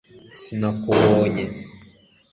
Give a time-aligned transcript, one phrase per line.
[0.41, 1.43] sinakubonye